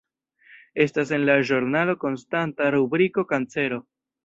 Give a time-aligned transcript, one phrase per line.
[0.85, 3.83] Estas en la ĵurnalo konstanta rubriko Kancero.